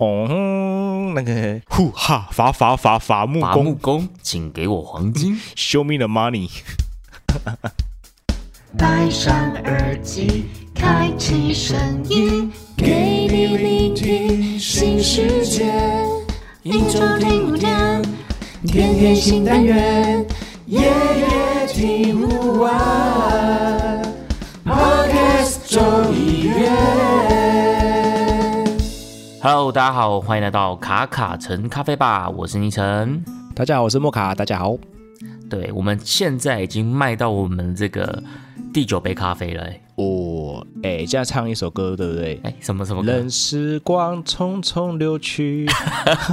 [0.00, 5.38] 哦，那个呼哈伐伐伐伐木伐木工工，请给我黄金。
[5.54, 6.50] ，Show me the money。
[8.76, 11.78] 戴上耳机，开启声
[12.08, 15.72] 音，给你聆听新世界。
[16.64, 18.02] 一周听五天，
[18.66, 20.26] 天天新单元，
[20.66, 24.02] 夜夜听不完。
[24.66, 26.03] Podcast 周
[29.46, 33.22] Hello，大家好，欢迎来到卡卡城咖啡吧，我是倪晨。
[33.54, 34.74] 大家好，我是莫卡，大家好。
[35.50, 38.22] 对，我们现在已经卖到我们这个
[38.72, 39.82] 第九杯咖啡了、欸。
[39.96, 42.40] 哦，哎，这样唱一首歌，对不对？
[42.42, 43.12] 哎、什么什么歌？
[43.12, 45.66] 任时光匆匆流去，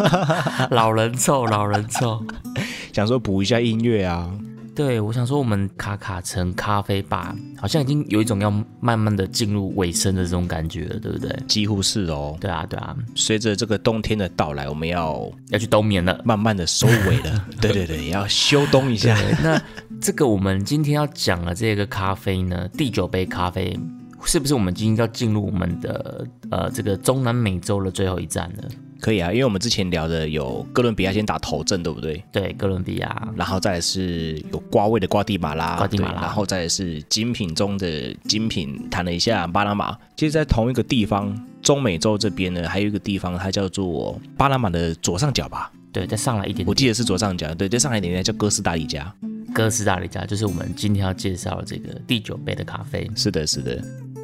[0.71, 2.23] 老人臭，老人臭。
[2.95, 4.31] 想说补一下音乐啊。
[4.73, 11.29] 对，我想说，我们卡卡城咖啡吧好像已经有一种要慢慢的进入尾声的这种感觉了，对不对？
[11.45, 12.38] 几乎是哦。
[12.39, 16.20] 对啊，对啊，随着这个冬天的到来，我们要要去冬眠了。
[16.23, 17.45] 慢慢的收尾了。
[17.59, 19.13] 对 对对，要休冬一下。
[19.43, 19.62] 那
[19.99, 23.77] 这个我们今天要讲的这个咖啡呢，第九杯咖啡，
[24.23, 28.70] 是不是我们今天要进入我们的呃这个中南美洲的最后一站了？
[29.02, 32.24] 可以啊，因为我们之前聊的有哥伦比亚先打头阵，对不对？
[32.32, 39.98] 对，哥伦比亚，然后再来是有瓜味的瓜地马拉，瓜地马拉对然后再来是精品中的精品，谈了一下巴拿马。
[40.16, 49.12] 其实，在同一个地方，中美洲这边呢，还有一个地方，它叫做巴拿马的左上角吧，对，再上来一点点，我记得是左上角，对，再上来一点点叫哥斯达黎加。
[49.54, 53.10] 哥斯达黎加就是我们今天要介绍的这个第九杯的咖啡。
[53.18, 53.84] 是的，是的，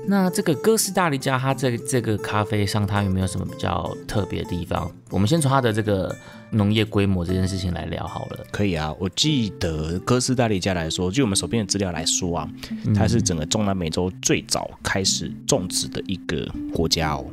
[0.09, 4.89] 那这个哥斯达黎加，它在这个咖啡上，它有没有什么比较特别的地方？
[5.09, 6.15] 我们先从它的这个
[6.51, 8.45] 农业规模这件事情来聊好了。
[8.49, 8.93] 可以啊。
[8.99, 12.49] 我记得哥斯达黎加来说，就我们手边的资料来说啊，
[12.95, 17.25] 它是整个中南美洲最早开始种植的一个国家哦。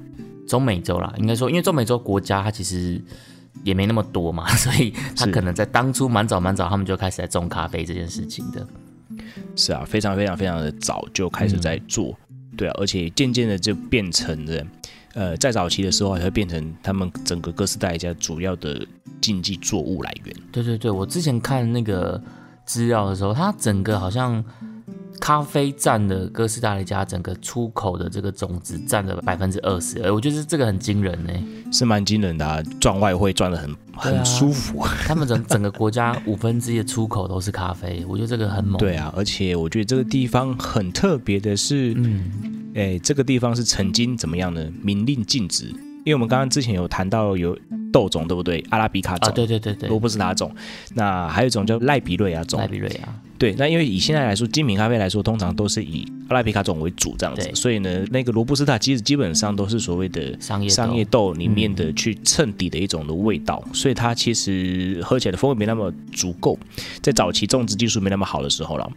[0.49, 3.01] 中美洲啦，应该说，因为中美洲国家它其实
[3.63, 8.67] 也没那么多嘛，所以他可能在当初蛮早蛮早，他们就开始在种咖啡这件事情的。
[9.57, 12.19] 是啊，非常非常非常的早就开始在做，
[12.57, 14.67] 对啊，而且渐渐的就变成了，
[15.15, 18.87] 呃，在早期的时候还会变成他们整个哥斯达黎加主要的
[19.21, 20.37] 经济作物来源。
[20.51, 22.21] 对对对，我之前看那个
[22.65, 24.43] 资料的时候，它整个好像
[25.21, 31.33] 咖啡占了哥斯达黎加整个出口的这个种子占了百分之二十，哎，我觉得这个很惊人呢。
[31.73, 34.85] 是蛮惊人的、啊，赚外汇赚的很很舒服。
[35.07, 38.79] 他们整整个国家五分之一的出口都是咖啡，我觉得这个很猛。
[38.79, 42.31] 对啊，而且我觉得这个地方很特别的是，嗯，
[42.75, 44.65] 哎，这个地方是曾经怎么样呢？
[44.83, 45.67] 明令禁止，
[46.05, 47.59] 因为我们刚刚之前有谈到有
[47.93, 48.65] 豆种，对不对？
[48.71, 49.29] 阿拉比卡种。
[49.29, 50.55] 啊，对对对对罗，布斯塔种，
[50.95, 66.59] 那还有一种叫赖比瑞亚种赖，比瑞亚，对，那因为以现在来说，精品咖啡来说，通常都是以阿拉比卡种为主这样子，所以呢，那个罗布斯塔其实基本上都是所谓的商业豆商业豆里面的去衬底的一种的味道，所以它其实喝起来的风味没那么足够，
[67.03, 68.91] 在早期种植技术没那么好的时候了，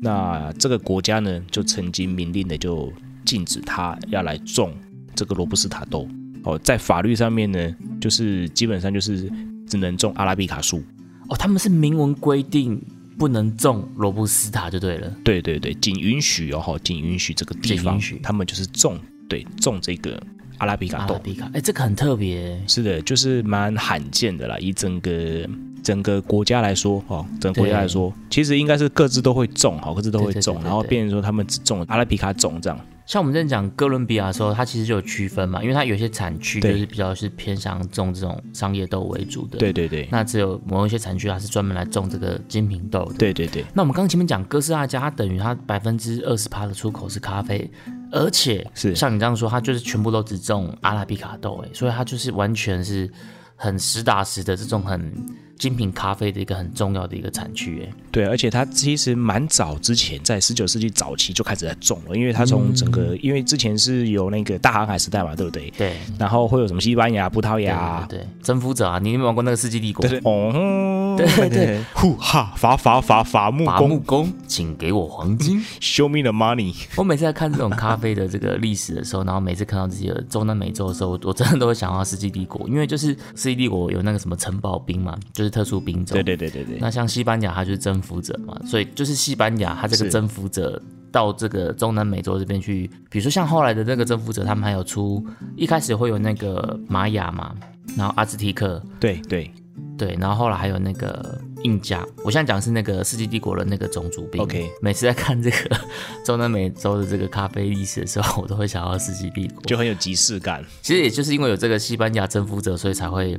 [0.00, 2.92] 那这个国家呢，就曾经明令的就
[3.24, 4.74] 禁止它要来种
[5.14, 6.08] 这个罗布斯塔豆。
[6.44, 9.30] 哦，在法律上面呢，就是基本上就是
[9.68, 10.82] 只能种阿拉比卡树，
[11.28, 12.82] 哦，他们是明文规定
[13.18, 15.12] 不能种罗布斯塔就对了。
[15.24, 20.20] 对对对，仅允许哦，吼仅允许这个地方允，他们就是种对种这个
[20.58, 21.14] 阿拉比卡豆。
[21.14, 24.58] 阿拉比卡，哎，这个很特别，是的，就是蛮罕见的啦。
[24.58, 25.48] 以整个
[25.82, 32.78] 整个国家来说，哦，整个国家来说，其实应该是各自都会种，哈，各自都会种，然后变成说他们只种阿拉比卡种这样。
[33.06, 39.58] 像我们在讲哥伦比亚的时候，它其实就有区分嘛，因为它有些产区就是比较是偏向种这种商业豆为主的。。
[39.58, 43.18] 对对对，那只有某一些产区，它是专门来种这个精品豆的。。
[43.18, 47.70] 对对对，那我们刚刚前面讲哥斯达黎加，它等于它百分之二十趴的出口是咖啡，
[48.10, 53.10] 而且是像你这样说，它就是全部都只种阿拉比卡豆，哎，所以它就是完全是
[53.62, 55.00] 很实打实的这种很
[55.56, 65.70] 精品咖啡的一个很重要的一个产区，哎，对，而且它其实蛮早之前，在十九世纪早期就开始在种了，因为它从整个，因为之前是有那个大航海时代嘛，对不对？
[65.78, 70.04] 对，然后会有什么西班牙、葡萄牙，对对对，征服者啊，你有没有玩过那个世纪帝国？
[70.04, 70.52] 对对，哦，
[71.16, 71.48] 对对。
[71.48, 75.62] 对，呼哈伐伐伐伐木伐木工工，请给我黄金。
[75.80, 76.74] ，Show me the money。
[76.96, 86.14] 我每次在看这种咖啡的这个历史的时候，然后每次看到这些中南美洲的时候，我我真的都会想到世纪帝国，因为就是世纪帝国有那个什么城堡兵嘛，就是特殊兵种。
[86.14, 90.80] 对对对对对，那像西班牙，它就是征服者嘛，所以就是西班牙，它这个征服者
[91.10, 95.24] 到这个中南美洲这边去，比如说像后来的那个征服者，他们还有出
[95.56, 97.54] 一开始会有那个玛雅嘛，
[97.96, 99.50] 然后阿兹提克，对对
[99.96, 102.04] 对，然后后来还有那个印加。
[102.24, 104.42] 我现在讲的是那个世纪帝国的那个种族兵。
[104.42, 105.56] OK 每次在看这个
[106.24, 109.62] 中南美洲的这个咖啡历史的时候，我都会想到世纪帝国。
[109.62, 110.64] 就很有即视感。
[110.80, 113.38] 其实也就是因为有这个西班牙征服者，所以才会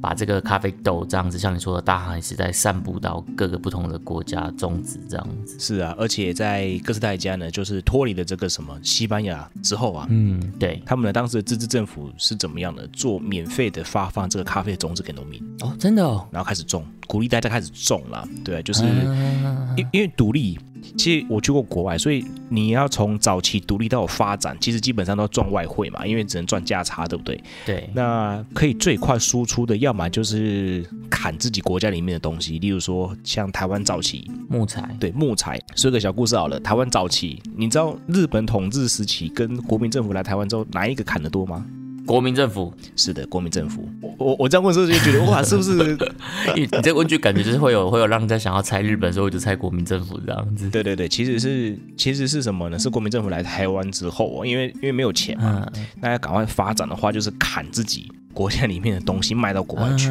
[0.00, 5.58] 把这个咖啡豆这样子，像你说的大航海时代散布到各个不同的国家种植这样子。
[5.58, 10.82] 是啊，而且在哥斯达黎加呢，就是脱离了这个什么西班牙之后啊，嗯，对。
[10.86, 12.86] 他们的当时的自治政府是怎么样的？
[12.88, 16.26] 做免费的发放这个咖啡的种子给农民，哦，真的哦。
[16.30, 18.26] 然后开始种，鼓励大家开始种了。
[18.44, 20.58] 对啊，就是啊因因为独立，
[20.96, 27.42] 其实我去过国外，所以你要从早期独立到发展，其实基本上都要赚外汇嘛，因为只能赚价差，对不对？
[27.64, 34.88] 对，那可以最快输出的，要么就是砍自己国家里面的东西，例如说像台湾早期，木材。
[34.98, 35.60] 对木材。
[35.76, 41.64] 说个小故事好了，台湾早期，你知道日本统治时期跟国民政府来台湾之后，哪一个砍得多吗？
[42.10, 43.88] 国民政府，是的，国民政府。
[44.00, 45.72] 我我我这样问的时候就觉得，哇， 是不是？
[46.56, 50.68] 你你这个问句感觉就是会有会有让人家想要猜日本，所以我就猜国民政府这样子。
[50.70, 52.76] 对对对，其实是其实是什么呢？
[52.76, 60.08] 是国民政府来台湾之后，因为因为没有钱嘛，嗯，大家赶快发展的话，就是砍自己国家里面的东西卖到国外去。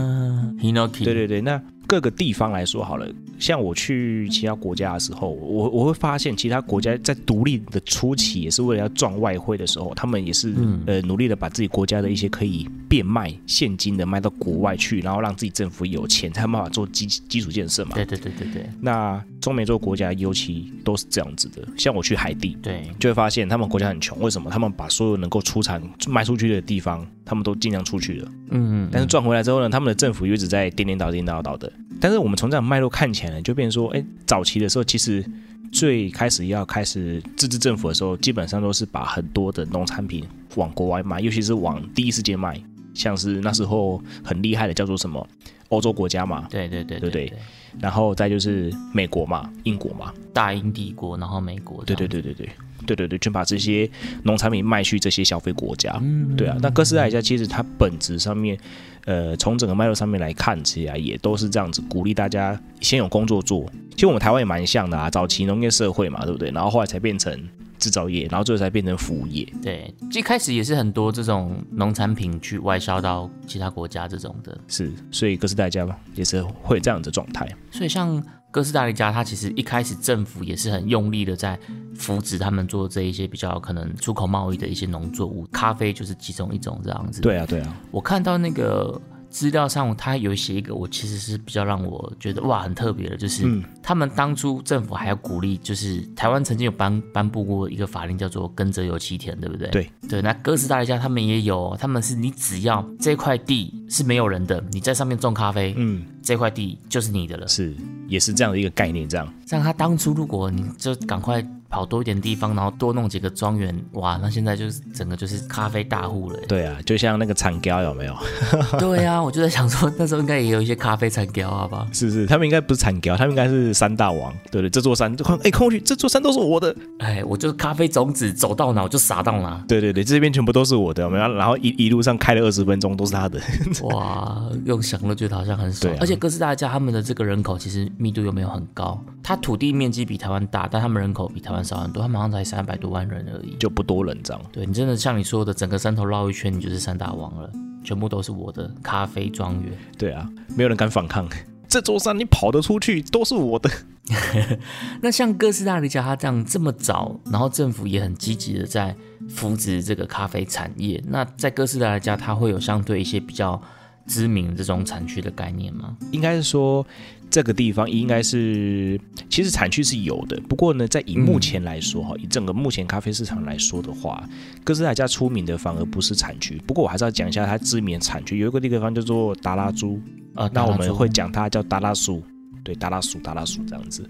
[1.04, 3.08] 对对对，那各个地方来说好了，
[3.40, 17.96] 像我去其他国家的时候，我我会发现其他国家在独立的初期，也是为了要赚外汇的时候，他们也是、嗯呃努力的把自己国家的一些可以变卖现金的卖到国外去，然后让自己政府有钱，才有办法做基基础建设嘛。
[17.96, 24.50] 对对对对对那中美洲国家尤其都是这样子的，像我去海地，对，就会发现他们国家很穷，为什么？
[24.50, 28.32] 他们把所有能够出产卖出去的地方，他们都尽量出去了。
[28.50, 31.72] 嗯，但是赚回来之后呢，他们的政府又一直在颠颠倒颠倒倒的。
[32.02, 35.24] 但是我们从这样脉络看起来呢，就变成说，哎，早期的时候其实
[35.72, 40.26] 最开始要开始自治政府的时候，基本上都是把很多的农产品
[40.56, 42.62] 往国外卖，尤其是往第一世界卖，
[42.94, 45.26] 像是那时候很厉害的叫做什么
[45.70, 47.38] 欧洲国家嘛，对对对对不对对，
[47.80, 52.50] 然后再就是美国嘛、英国嘛，大英帝国，然后美国，对对对对对
[52.86, 53.90] 对对对，就把这些
[54.24, 55.98] 农产品卖去这些消费国家。
[56.02, 58.58] 嗯，对啊，那哥斯达黎加其实它本质上面，
[59.06, 63.72] 呃，从整个脉络上面来看起来，也都是这样子，鼓励大家先有工作做。
[63.92, 66.50] 其实我们台湾也蛮像的啊，早期农业社会嘛，对不对？
[66.52, 67.32] 然后后来才变成
[67.80, 69.48] 制造业，然后最后才变成服务业。
[69.62, 77.48] 对，一开始也是很多这种农产品去外销到其他国家这种的，是，所以哥斯达黎加嘛，也是会有这样子的状态。
[77.72, 78.22] 所以像
[78.52, 81.58] 哥斯达黎加，它其实一开始政府也是很用力的在
[81.96, 89.00] 扶植他们做这一些比较可能出口贸易的一些农作物，咖啡就是其中一种这样子。，对啊，对啊，我看到那个
[89.30, 99.68] 资料上，他有写一个，我其实是比较让我觉得哇很特别的，就是、嗯他们当初政府还要鼓励，就是台湾曾经有颁颁布过一个法令叫做“耕者有其田”，对不对？
[99.70, 107.48] 对对，那哥斯达黎加他们也有，他们是你只要这块地是没有人的，你在上面种咖啡，嗯，这块地就是你的了。
[107.48, 107.76] 是，
[108.08, 109.34] 也是这样的一个概念，这样。
[109.48, 116.40] 像他当初如果你就赶快跑多一点地方，然后多弄几个庄园，哇，那现在就是整个就是咖啡大户了。
[116.48, 118.16] 对啊，就像那个产胶有没有？
[118.80, 121.88] 对啊，我就在想说，那时候应该也有一些咖啡产雕好吧？
[121.94, 124.70] 是是，他们应该不是产胶，他们应该是山大王，对不对？
[124.70, 125.12] 这座山，
[125.44, 126.76] 哎，看过去，这座山都是我的。
[126.98, 131.34] 哎，我就咖啡种子走到哪我就撒到哪，对对对，这边全部都是我的，有没有？
[131.36, 133.40] 然后一一路上开了二十分钟都是他的。
[133.84, 135.94] 哇，用想了觉得好像很爽。
[135.94, 143.56] 啊而且哥斯达黎加他们的这个人口其实密度又没有很高，它土地面积比台湾大，但他们人口比台湾少很多，他们好像才三百多万人而已。
[143.60, 144.42] 就不多人这样。
[144.52, 147.52] 对你真的像你说的，整个山头绕一圈，你就是山大王了，
[147.84, 149.72] 全部都是我的咖啡庄园。
[149.98, 151.28] 对啊，没有人敢反抗。
[151.68, 153.70] 这座山你跑得出去，都是我的。
[155.02, 158.96] 那像哥斯达黎加，它这样这么早，然后政府也很积极的在
[159.30, 161.00] 扶植这个咖啡产业。
[161.08, 163.62] 那在哥斯达黎加，它会有相对一些比较
[164.08, 165.96] 知名这种产区的概念吗？
[166.12, 166.84] 应该是说，
[167.30, 174.28] 这个地方应该是其实产区是有的，不过呢，在以目前来说哈，以整个目前咖啡市场来说的话，
[174.64, 176.60] 哥斯达黎加出名的反而不是产区。
[176.66, 180.02] 不过我还是要讲一下它知名的产区，有一个地方叫做达拉珠，
[180.34, 182.24] 啊，那我们会讲讲它叫达拉苏。
[182.62, 184.08] 对，达拉苏，达拉苏这样子。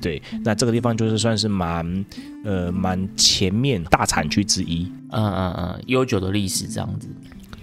[0.00, 2.04] 对，那这个地方就是算是蛮
[2.44, 4.90] 呃蛮前面大产区之一。
[5.10, 7.08] 嗯嗯嗯悠久的历史这样子。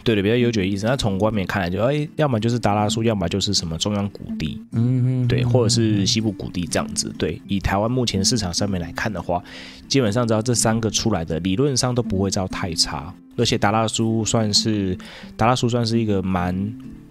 [0.04, 0.86] 对对，比较悠久的意思。
[0.86, 7.14] 那从外面看来就，哎，要么就是达拉苏，要么就是什么中央谷地，嗯，对，或者是西部谷地这样子。
[7.18, 9.44] 对，以台湾目前市场上面来看的话，
[9.88, 13.14] 基本上只要这三个出来的，理论上都不会造太差。
[13.38, 14.98] 而且达拉苏算是
[15.38, 16.54] 达拉苏算是一个蛮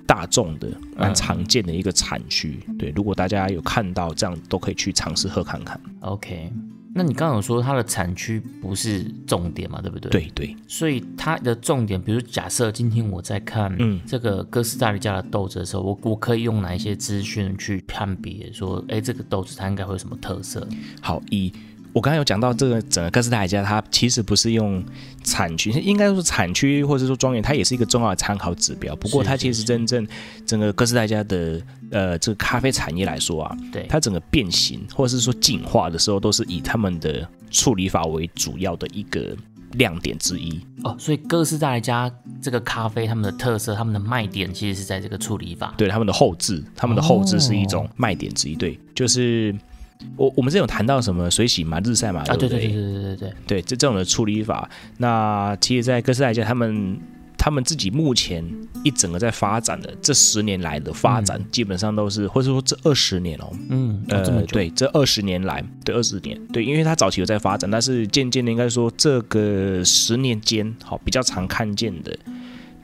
[0.06, 2.60] 大众的、蛮常见的一个产区。
[2.78, 5.80] 对，如果大家有看到这样，都可以去尝试喝看看。
[6.00, 6.52] OK。
[6.92, 10.10] 那你刚刚有说它的产区不是重点嘛，对不对？。
[10.10, 20.66] 对对，所以它的重点，比如假设今天我在看嗯这个哥斯达黎加的豆子的时候，我我可以用哪一些资讯去判别说，哎，这个豆子它应该会有什么特色？
[21.00, 21.52] 好，以
[21.92, 24.82] 我刚才有讲到这个整个哥斯达黎加，它其实不是用
[25.24, 28.94] 产区，应该说产区或者说庄园，它也是一个重要的参考指标。
[28.96, 30.06] 不过它其实真正
[30.46, 39.36] 整个哥斯达黎加的呃这个咖啡产业来说啊，对，它整个变形或者是说进化的时候，都是以他们的处理法为主要的一个
[39.72, 40.60] 亮点之一。
[40.84, 45.74] 哦，所以哥斯达黎加这个咖啡，他们的特色、他们的卖点，其实是在这个处理法。
[45.76, 48.54] 对他们的后置，他们的后置是一种哦卖点之一。
[48.54, 49.54] 对，就是
[50.16, 53.32] 我我们之前有谈到什么水洗嘛、日晒嘛，啊，对对不对对对对对。
[53.46, 56.98] 对，这这种的处理法，那其实，在哥斯达黎加，他们
[57.36, 58.44] 他们自己目前
[58.84, 72.14] 一整个在发展的这十年来的发展，基本上都是，或者说这二十年哦，嗯，哦、呃对，这二十年来，对，二十年，对，因为它早期有在发展，但是渐渐的，应该说这个十年间，好，比较常看见的，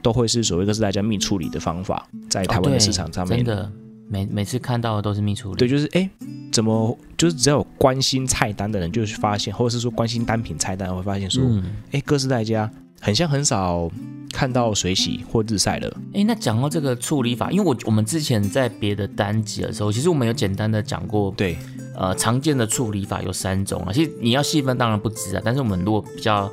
[0.01, 3.37] 都会是所谓哥斯达黎加蜜处理的方法，在台湾市场上面。
[3.37, 3.71] 真的
[4.09, 5.57] 每每次看到的都是蜜处理。
[5.57, 6.09] 对，就是哎，
[6.51, 13.89] 怎么就是只要有关心菜单的人，就是发现，或者是说关心单品菜单，会发现说，嗯，哎、哥斯达黎加很像很少
[14.31, 15.97] 看到水洗或日晒了。
[16.13, 21.57] 哎，那讲到这个处理法，因为我我们之前在别的单集的时候，其实我们有简单的讲过，对，
[21.95, 23.93] 呃，常见的处理法有三种啊。
[23.93, 26.51] 其实你要细分当然不止啊，但是我们如果比较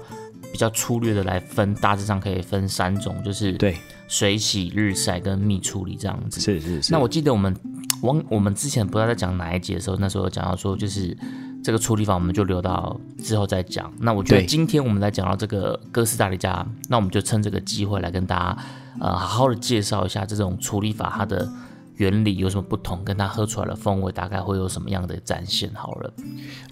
[0.53, 3.77] 比较粗略的来分，大致上可以分三种，就是对，
[4.09, 6.41] 水洗、日晒跟蜜处理这样子。
[6.41, 6.93] 是是是。
[6.93, 7.55] 那我记得我们
[8.03, 11.17] 往我们之前不知道在讲哪一节的时候，那时候有讲到说，就是
[11.63, 13.93] 这个处理法，我们就留到之后再讲。
[13.99, 18.65] 那我觉得今天我们来讲到这个哥斯达黎加，那我们就趁这个机会来跟大家
[19.01, 21.51] 呃好好的介绍一下这种处理法它的
[21.97, 25.71] 原理有什么不同，跟它喝出来的风味大概会有什么样的展现。
[25.75, 26.13] 好了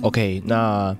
[0.02, 0.94] ，OK，那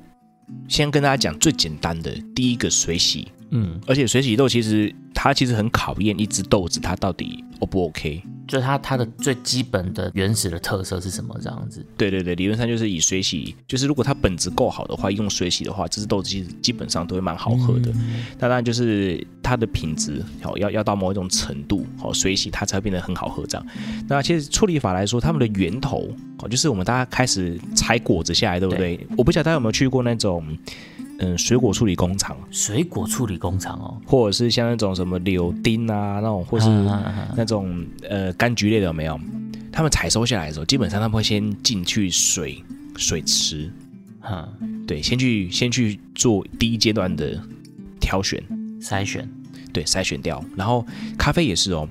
[0.69, 8.23] 先跟大家讲最简单的第一个水洗，嗯，而且水洗豆其实它其实很考验一只豆子它到底 O 不 OK。
[8.49, 11.35] 就是它它的最基本的原始的特色是什么？
[11.40, 17.90] 这样子，对对对，理论上就是以水洗，就是如果它本质够好的话，用水洗的话，这只豆子其实基本上都会蛮好喝的。
[18.38, 23.66] 那当然就是它的品质好要要到某一种程度，好水洗它才会变得很好喝这样。
[24.09, 28.99] 那其实处理法来说，他们的源头哦，就是我们大家开始采果子下来，对不对？
[29.16, 30.44] 我不晓得大家有没有去过那种
[31.23, 36.69] 嗯水果处理工厂，水果处理工厂哦，或者是像那种什么柳丁啊那种，或是
[37.37, 39.19] 那种呃柑橘类的有没有？
[39.71, 42.62] 他们采收下来的时候，基本上他们会先进去水
[42.97, 43.71] 水池，
[44.21, 44.49] 啊。
[44.85, 47.41] 对，先去先去做第一阶段的
[48.00, 48.43] 挑选，
[48.81, 49.26] 筛选，
[49.73, 50.45] 对，筛选掉。
[50.57, 50.85] 然后
[51.17, 51.88] 咖啡也是哦，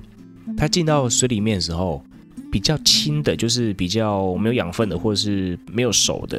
[0.56, 2.04] 它进到水里面的时候，
[2.52, 6.38] 比较轻的，就是比较没有养分的，或者是没有熟的，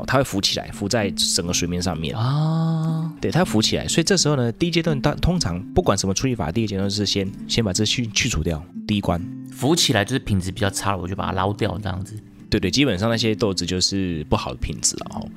[0.00, 2.16] 哦，它会浮起来，浮在整个水面上面。
[2.16, 9.20] 啊，对，它浮起来，所以这时候呢，第一阶段当通常不管什么处理法，第一阶段是先先把这去去除掉，第一关。
[9.52, 12.14] 浮起来就是品质比较差了，我就把它捞掉，这样子。
[12.48, 15.28] 对对，基本上那些豆子就是不好的品质了哦。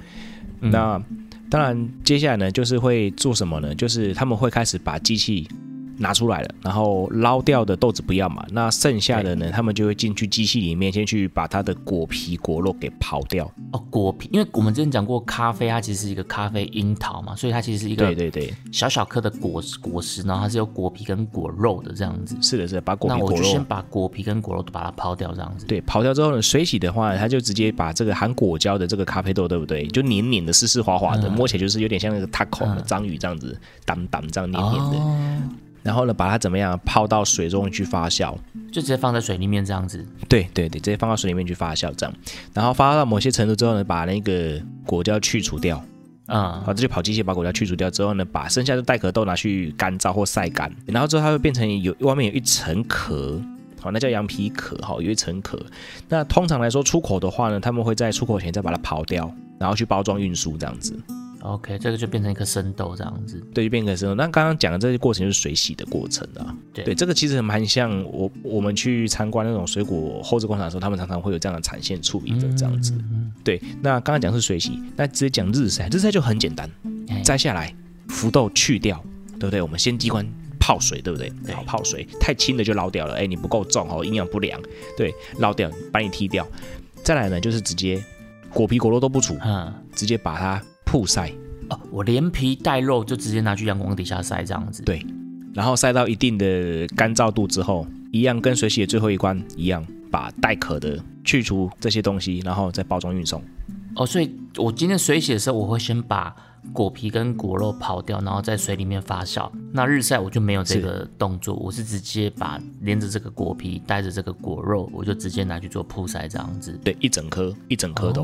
[0.62, 1.03] 嗯那
[1.50, 3.75] 当然，接下来呢，就是会做什么呢？
[3.75, 5.48] 就是他们会开始把机器
[5.97, 13.50] 拿出来了，然后捞掉的豆子不要嘛，那剩下的呢，他们就会进去机器里面，先去把它的果皮果肉给刨掉。
[13.71, 22.35] 哦，果皮，因为我们之前讲过，咖啡它其实是一个咖啡樱桃嘛，所以它其实是一个对对对，小小颗的果果实，然后它是有果皮跟果肉的这样子。
[22.41, 23.35] 是的，是的，把果皮果肉。
[23.35, 25.65] 我就先把果皮跟果肉都把它刨掉，这样子。
[25.65, 29.85] 对，刨掉之后呢，水洗的话，它就直接把这个含果胶的这个咖啡豆，对不对？
[29.88, 34.97] 就黏黏的、湿湿滑滑的，嗯摸起来就是有点像那个 taco 嗯的章鱼这样子，当当这样黏黏的。
[34.97, 35.41] 哦，
[35.84, 38.34] 然后呢，把它怎么样泡到水中去发酵。
[38.72, 40.04] 就直接放在水里面这样子。
[40.28, 42.16] 对对对，直接放到水里面去发酵，这样。
[42.54, 45.84] 然后发酵到某些程度之后呢，把那个果胶去除掉，
[46.28, 53.40] 嗯好，，这就跑机械把果胶去除掉之后呢，把剩下的带壳豆拿去干燥或晒干，然后之后它会变成有外面有一层壳。
[53.80, 55.60] 好，那叫羊皮壳，哈，有一层壳。
[56.08, 60.98] 那通常来说，出口的话呢，他们会在出口前再把它刨掉，然后去包装运输这样子。
[61.43, 63.38] OK，这个就变成一颗生豆这样子。
[63.53, 64.15] 对，就变成生豆。
[64.15, 66.55] 那刚刚讲的这些过程就是水洗的过程啊。
[66.73, 72.93] 对这个其实蛮像我我们去参观那种水果后置工厂的时候，他们常常会有这样的产线处理的这样子。
[72.97, 76.69] 嗯对，那刚刚讲是水洗，那直接讲日晒，日晒就很简单，
[77.09, 77.75] 哎摘下来，
[78.07, 79.03] 浮豆去掉，
[79.38, 79.62] 对不对？
[79.62, 80.25] 我们先机关
[80.57, 81.29] 泡水，对不对？
[81.45, 84.57] 对好，泡水太轻的就捞掉了，哎，你不够重哦，营养不良，
[84.95, 86.47] 对，捞掉，把你踢掉。
[87.03, 88.01] 再来呢，就是直接
[88.50, 91.31] 果皮果肉都不除，嗯，直接把它曝晒，
[91.69, 94.83] 哦，我连皮带肉就直接拿去阳光底下晒这样子。
[94.83, 95.03] 对
[95.51, 103.41] 然后晒到一定的干燥度之后，一样跟水洗的最后一关一样，把带壳的去除这些东西，然后再包装运送。
[103.95, 106.35] 哦，所以我今天水洗的时候，我会先把
[106.71, 109.51] 果皮跟果肉刨掉，然后在水里面发酵。
[109.71, 116.79] 那日晒我就没有这个动作，我是直接把连着这个果皮带着这个果肉，我就直接拿去做曝晒这样子。
[116.83, 118.21] 对，一整颗一整颗的、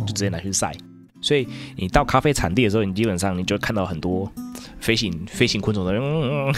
[0.00, 0.74] 就直接拿去晒。
[1.20, 1.46] 所以
[1.76, 4.30] 你到咖啡产地的时候，你基本上你就看到很多
[4.80, 6.54] 飞行飞行昆虫的，嗯嗯嗯，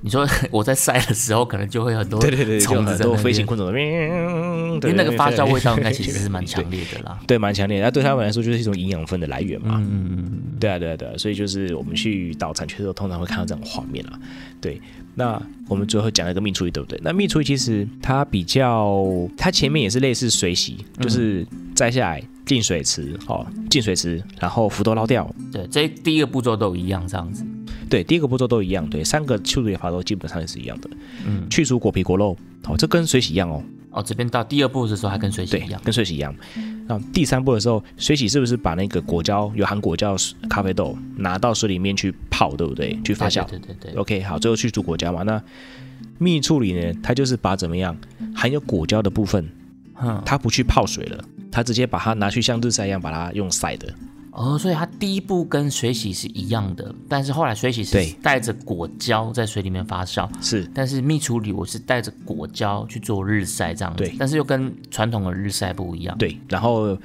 [0.00, 7.18] 你说 我在晒的时候，可能就会很多对对对，就很多虫子在那边飞行昆虫的，嗯，因为那个发酵味道应该其实是蛮强烈的啦。
[7.26, 7.84] 对，蛮强烈的。
[7.84, 9.76] 那对他们来说就是一种营养分的来源嘛。
[9.78, 11.12] 嗯嗯嗯，对啊，对啊，对啊。
[11.18, 14.18] 所以就是我们去岛产区的时候，通常会看到这种画面啦。
[14.60, 14.80] 对，
[15.14, 16.98] 那我们最后讲了一个蜜处理，对不对？
[17.02, 19.04] 那蜜处理其实它比较，
[19.36, 25.30] 它前面也是类似水洗，就是摘下来进水池，哦，进水池，然后浮豆捞掉。
[25.52, 27.44] 对，这第一个步骤都一样这样子。
[27.90, 30.88] 对，第一个步骤都一样，对，三个处理法都基本上也是一样的。
[31.26, 33.62] 嗯，去除果皮果肉，哦、这跟水洗一样哦。
[33.90, 35.78] 哦，这边到第二步的时候还跟水洗一样，。
[35.84, 36.34] 跟水洗一样。
[36.86, 40.16] 那第三步的时候，水洗是不是把那个果胶有含果胶
[40.48, 42.98] 咖啡豆拿到水里面去泡，对不对？
[43.04, 43.46] 去发酵。
[43.46, 45.22] 对对对对 OK，好，最后去除果胶嘛。
[45.22, 45.42] 那
[46.18, 47.94] 蜜处理呢，它就是把怎么样
[48.34, 49.46] 含有果胶的部分，
[50.02, 51.24] 嗯，它不去泡水了，
[51.58, 53.92] 它直接把它拿去像日晒一样把它用晒的。
[54.30, 66.16] 哦，所以它第一步跟水洗是一样的，但是后来水洗是对带着果胶在水里面发酵，是但是蜜处理我是带着果胶去做日晒这样子，对但是又跟传统的日晒不一样。
[66.16, 66.96] 对，然后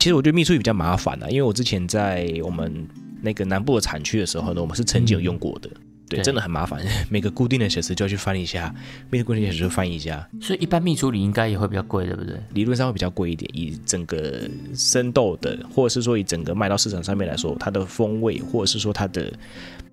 [0.00, 2.84] 其实我觉得蜜处理比较麻烦啊，因为我之前在我们
[3.22, 5.70] 那个南部的产区的时候呢，我们是曾经有用过的。
[5.70, 5.79] 对，
[6.10, 8.74] 对真的很麻烦， 每个固定的小时就要去翻一下，
[9.08, 12.36] 每个固定的小时就翻一下，所以一般蜜处理应该也会比较贵，对不对？
[12.52, 13.48] 理论上会比较贵一点。
[13.54, 14.42] 以整个
[14.74, 19.32] 生豆的，或者是说以整个卖到市场上面来说，它的风味或者是说它的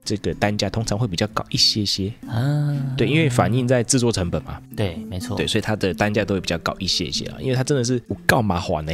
[0.03, 2.11] 这个单价通常会比较高一些些。
[2.27, 5.37] 啊，对，因为反映在制作成本嘛，对，没错。
[5.37, 7.37] 对，所以它的单价都会比较高一些些啊。
[7.39, 8.91] 因为它真的是我告麻烦呢、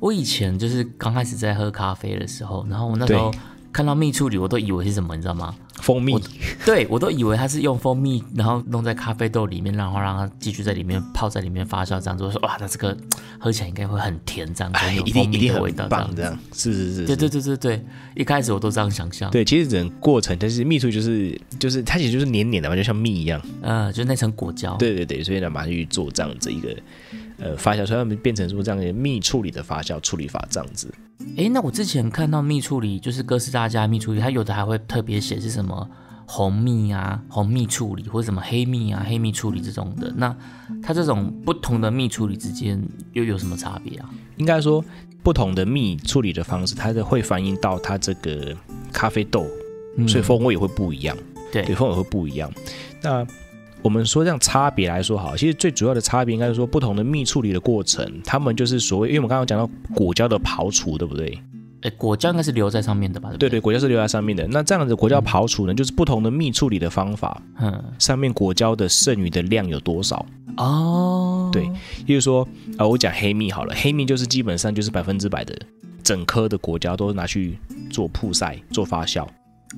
[0.00, 3.40] 我以前就是刚开始在喝咖啡的时候，然后我那时候对
[3.76, 5.54] 看到蜜处理，我都以为是什么，你知道吗？
[5.82, 6.20] 蜂蜜我
[6.64, 12.24] 对我都以为它是用蜂蜜，然后弄在咖啡豆里面，然后让它继续在里面泡在里面发酵，这样子。
[12.24, 12.96] 我说哇，那这个
[13.38, 19.30] 喝起来应该会很甜，这样子一定蜂蜜的味一定很道，这样棒这样，是是是是，对对对对对，一开始我都这样想象。
[19.30, 23.38] 对，其实整个过程就是蜜处理就是就是它其实就是黏黏的嘛，就像蜜一样。
[23.60, 24.74] 嗯，就是那层果胶。
[24.78, 26.74] 对对对，所以呢，马上去做这样子一个
[27.36, 30.90] 呃发酵，所以他们变成说这样的蜜处理的发酵处理法这样子。
[31.36, 35.88] 诶，那我之前看到蜜处理，就是哥斯达加蜜处理，它有的还会特别写是什么
[36.26, 40.12] 红蜜啊、红蜜处理，或者什么黑蜜啊、黑蜜处理这种的。
[40.16, 40.34] 那
[40.82, 44.10] 它这种不同的蜜处理之间又有什么差别啊？
[44.36, 44.84] 应该说
[45.22, 48.54] 不同的蜜处理的方式，它的会反映到它这个
[48.92, 49.46] 咖啡豆，
[49.96, 51.16] 嗯所以风味也会不一样。
[51.52, 52.52] 对对，风味会不一样。
[53.02, 53.26] 那
[53.82, 61.38] 我们说这样差别来说好，其实最主要的差别应该是说不同的蜜处理的过程，他们就是所谓，因为我们刚刚讲到果胶的刨除，对不对？
[61.82, 63.28] 诶，果胶应该是留在上面的吧？
[63.28, 64.46] 对不对对，果胶是留在上面的。
[64.48, 70.24] 那这样的果胶刨除呢，就是不同的蜜处理的方法，嗯，上面果胶的剩余的量有多少？
[70.56, 71.70] 哦，对，
[72.06, 75.54] 例如说，呃，我讲黑蜜好了，黑蜜就是基本上就是百分之百的
[76.02, 77.58] 整颗的果胶都拿去
[77.90, 79.26] 做曝晒、做发酵。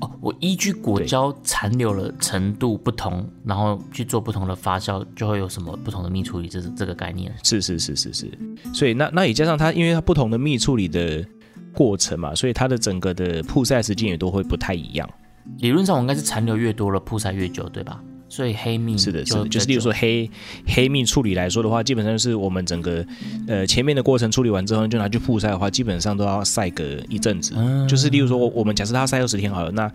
[0.00, 7.34] 哦，我依据果胶残留的程度不同，然后去做不同的发酵，就会有什么不同的蜜处理，这是这个概念。
[7.42, 8.38] 是是是是是，
[8.72, 11.24] 所以那那也加上它，因为它不同的蜜处理的
[11.72, 15.08] 过程嘛，所以它的整个的曝晒时间也都会不太一样。
[15.56, 18.00] 理论上我应该是残留越多了，曝晒越久，对吧？
[18.28, 20.30] 所以黑蜜是的，是就的，就是例如说黑
[20.66, 23.04] 黑蜜处理来说的话，基本上就是我们整个
[23.46, 27.54] 呃前面的过程处理完之后，就拿去曝晒的话，基本上都要晒个一阵子。
[27.56, 29.90] 嗯就是例如说，我我们假设它晒二十天好了，那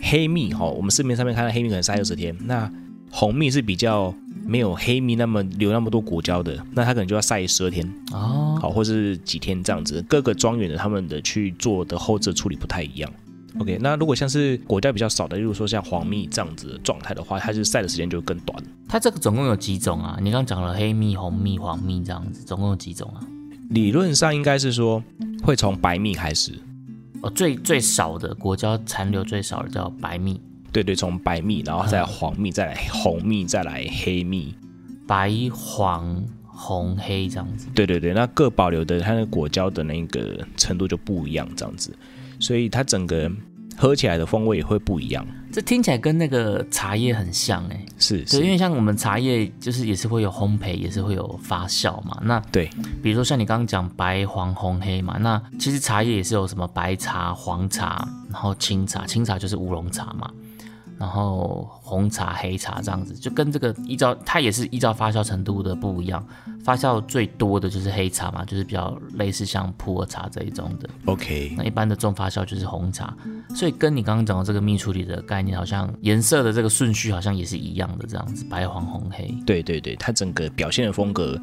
[0.00, 2.70] 黑蜜哈，我们市面上面看到黑蜜可能晒二十天，那
[3.10, 4.12] 红蜜是比较
[4.46, 10.02] 没有黑蜜那么留那么多果胶的，那它可能就要晒十二天，哦，好，或是几天这样子。
[10.08, 13.10] 各个庄园的他们的去做的后置处理不太一样。
[13.58, 18.62] OK，那如果像是果胶比较少的，例如说像黄蜜这样子的状态的话，它是晒的时间就更短。
[18.88, 20.16] 它这个总共有几种啊？
[20.20, 23.20] 你刚刚讲了黑蜜、红蜜、黄蜜这样子，总共有几种啊？
[23.70, 25.02] 理论上应该是说
[25.42, 26.52] 会从白蜜开始，
[27.22, 30.40] 哦，最最少的果胶残留最少的叫白蜜，
[30.70, 34.54] 对对，从白蜜，然后再来黄蜜，再来红蜜，再来黑蜜，
[35.06, 37.66] 白黄红黑这样子。
[37.74, 41.92] 对对对，那各保留的它的果胶的那个程度就不一样，这样子，
[42.38, 43.30] 所以它整个
[43.76, 45.26] 喝起来的风味也会不一样。
[45.52, 52.20] 这听起来跟那个茶叶很像哎、是，对，因是，为像我们茶叶就是也是会有烘焙，也是会有发酵嘛。
[52.22, 52.68] 那对，
[53.02, 60.30] 比如说像你刚刚讲白黄红黑嘛，那其实茶叶也是有什么白茶、黄茶，然后青茶，青茶就是乌龙茶嘛。
[60.98, 66.26] 然后红茶、黑茶这样子，就跟这个依照它也是依照发酵程度的不一样，
[66.64, 70.88] 发酵最多的就是黑茶嘛，就是比较类似像普洱茶这一种的。
[71.04, 73.14] OK，那一般的重发酵就是红茶，
[73.54, 79.32] 所以跟你刚刚讲的这个蜜处理的概念，好像颜色的这个顺序好像也是一样的，这样子白黄红黑。
[79.44, 81.38] 对对对，它整个表现的风格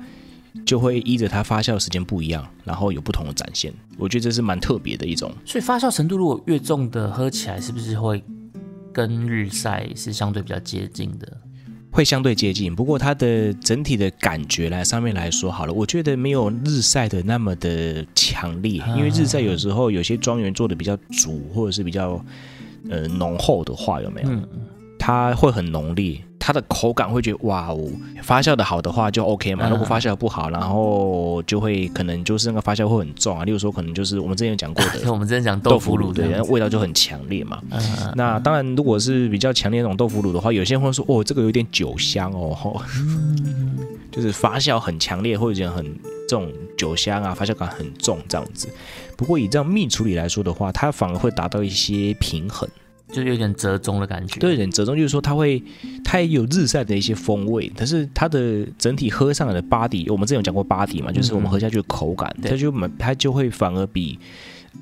[0.66, 3.72] 就会依着它发酵的时间不一样，然后有不同的展现。
[3.98, 5.32] 我觉得这是蛮特别的一种。
[5.46, 8.24] 所以发酵程度如果越重的，喝起来是不是会
[8.94, 11.38] 跟日晒是相对比较接近的？
[11.92, 22.24] 会相对接近，不过它的整体的感觉来上面来说好了，我觉得没有日晒的那么的强烈，因为日晒有时候有些庄园做的比较足，或者是比较
[22.90, 24.30] 呃浓厚的话，有没有？
[24.30, 24.48] 嗯
[25.06, 27.90] 它会很浓烈，它的口感会觉得哇哦，
[28.22, 29.72] 发酵的好的话就 OK 嘛，嗯。
[29.72, 37.62] 如果发酵得不好，然后就会可能就是那个发酵会很重啊，例如说可能就是我们之前有讲过的就 我们之前讲豆腐乳对，这样子，那味道就很强烈嘛。
[38.16, 42.82] 那当然，如果是比较强烈的那种豆腐乳的话，有些人会说，哦，这个有点酒香哦，
[44.12, 45.86] 就是发酵很强烈，或者讲很
[46.28, 48.68] 这种酒香啊，发酵感很重这样子。
[49.16, 52.68] 不过以这样蜜处理来说的话，它反而会达到一些平衡，
[53.14, 54.40] 就有点折中的感觉。
[54.40, 55.64] 对，有点折中，就是说它会，
[56.04, 64.18] 它也有日晒的一些风味，但是它的整体喝上来的 body，我们之前有讲过 body 嘛，就是我们喝下去的口感，对它就蛮，它就会反而比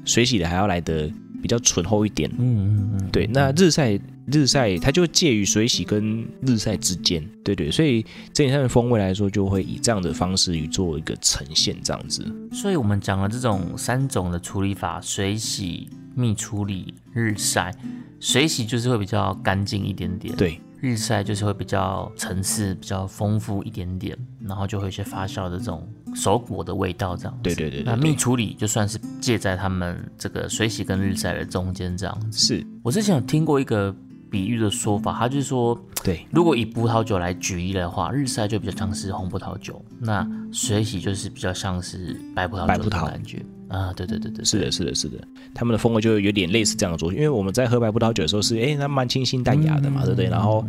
[0.05, 1.11] 水洗的还要来的
[1.41, 2.29] 比较醇厚一点。
[2.37, 3.99] 嗯嗯嗯，对，那日晒
[4.31, 12.23] 日晒它就介于水洗跟日晒之间，对对，所以整体上的风味来说，就会以这样的方式去做一个呈现，这样子。
[12.51, 17.75] 所以我们讲了这种三种的处理法：水洗、蜜处理、日晒。
[18.19, 27.39] 水洗就是会比较干净一点点，对，日晒就是会比较层次比较丰富一点点，然后就会有一些发酵的这种熟果的味道，这样子。
[27.43, 32.37] 对对对对对，那蜜处理就算是介在他们这个水洗跟日晒的中间这样子。
[32.37, 33.95] 是，我之前有听过一个
[34.29, 43.05] 比喻的说法，他就是说，对，如果以葡萄酒来举例的话，日晒就比较像是红葡萄酒，那水洗就是比较像是白葡萄酒的白葡萄。
[43.05, 43.43] 感觉。
[43.67, 45.17] 啊，对对对对，是的，是的，是的，
[45.53, 50.27] 他们的风味就有点类似这样的做法，因为我们在喝白葡萄酒的时候是，哎，那蛮清新淡雅的嘛，对不对？
[50.27, 50.65] 然后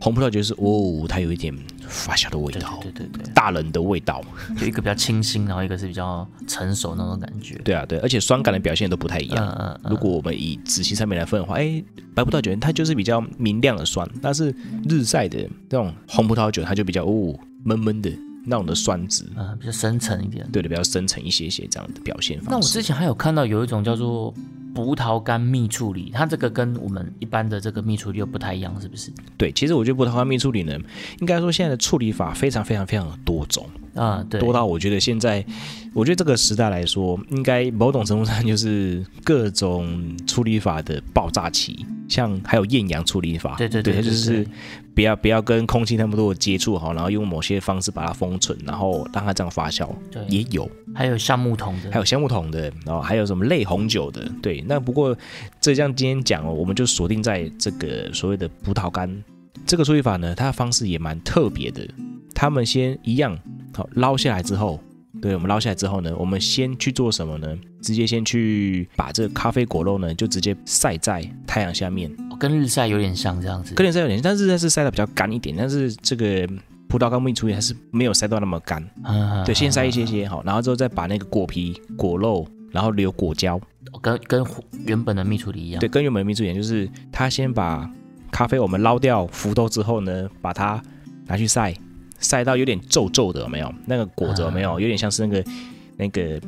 [0.00, 1.54] 红葡萄酒是，哦，它有一点
[1.86, 4.22] 发酵的味对道，对对对大人的味道，
[4.56, 7.54] 对，就一个比较清新，然后一个是比较成熟那种感觉。
[7.64, 9.46] 对啊，对，而且酸感的表现都不太一样。
[9.46, 11.82] 嗯嗯嗯，如果我们以仔细上面来分的话，哎，
[12.14, 14.54] 白葡萄酒它就是比较明亮的酸，但是
[14.88, 17.34] 日晒的这种红葡萄酒它就比较哦
[17.64, 18.10] 闷闷的
[18.46, 20.48] 那种的酸质，嗯比较深沉一点。
[20.50, 22.62] 对的，比较深沉一些些这样的表现方式那我。
[22.62, 24.32] 之前还有看到有一种叫做
[24.74, 29.10] 葡萄干蜜处理，它这个跟我们一般的这个蜜处理又不太一样，是不是？
[29.36, 30.76] 对，其实我觉得葡萄干蜜处理呢，
[31.20, 35.44] 应该说现在的处理法非常非常非常的多种，啊，对，多到我觉得现在，
[35.92, 44.48] 我觉得这个时代来说，应该某种程度上就是各种处理法的爆炸期，像还有艳阳处理法，对对对，它就是对
[44.94, 54.62] 不要不要跟空气那么多的接触哈，然后用某些方式把它封存，然后让它这样发酵，对也有，还有橡木桶的，还有橡木桶的，然后还有什么类红酒的，对。
[54.66, 55.16] 那不过
[55.60, 59.22] 这像今天讲哦，我们就锁定在这个所谓的葡萄干
[59.66, 61.86] 这个处理法呢，它的方式也蛮特别的。
[62.34, 63.38] 他们先一样
[63.74, 64.80] 好捞下来之后，
[65.20, 67.56] 对我们捞下来之后呢，我们先去做什么呢？
[67.82, 73.74] 直接先去把这个咖啡果肉呢，就直接晒在太阳下面，哦跟日晒有点像这样子。
[73.74, 76.48] 跟日晒有点像，但是日晒是晒的比较干一点，但是这个
[76.88, 78.82] 葡萄干蜜处理还是没有晒到那么干。
[79.04, 83.60] 嗯，对，先晒一些些好，然后之后再把那个果皮、果肉，然后留果胶。
[84.00, 84.44] 跟跟
[84.86, 85.80] 原本的蜜处理一样。
[85.80, 87.88] 对，跟原本的蜜处理一样，就是他先把
[88.30, 90.80] 咖啡我们捞掉浮豆之后呢，把它
[91.26, 91.74] 拿去晒，
[92.18, 93.72] 晒到有点皱皱的，有没有？
[93.86, 94.80] 那个果子有没有？
[94.80, 95.50] 有点像是那个
[95.96, 96.40] 那个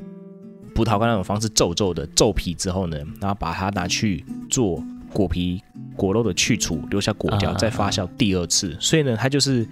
[0.75, 5.63] 葡萄干那种方式皱皱的皱皮之后呢，然后把它拿去做果皮
[5.97, 8.77] 果肉的去除，留下果胶，啊再发酵第二次。
[8.81, 9.67] 所以呢，它就是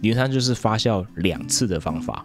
[0.00, 2.24] 理论上就是发酵两次的方法。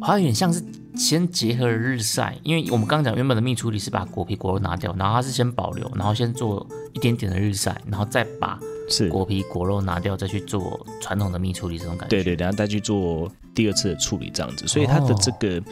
[0.00, 0.62] 它有点像是
[0.94, 12.16] 先结合了日晒，因为我们刚刚讲原本的蜜处理是把果皮果肉拿掉，然后它是先保留，然后先做一点点的日晒，然后再把是，果皮果肉拿掉，再去做传统的蜜处理这种感觉。
[12.16, 15.62] 对对，然后再去做第二次的处理，这样子，所以它的哦这个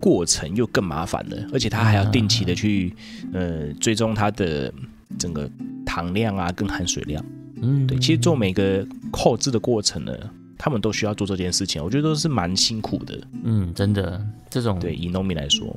[0.00, 2.92] 过程又更麻烦了，而且它还要定期的去
[3.32, 4.72] 呃追踪它的
[5.18, 5.50] 整个
[5.84, 7.24] 糖量啊跟含水量。
[7.60, 10.12] 嗯，对，其实做每个扣制的过程呢，
[10.58, 13.20] 他们都需要做这件事情，我觉得都是蛮辛苦的。
[13.44, 14.20] 嗯，真的
[14.50, 15.74] 这种对，以农民来说，